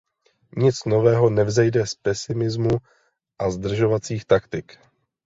[0.57, 2.77] Nic nového nevzejde z pesimismu
[3.39, 4.77] a zdržovacích taktik.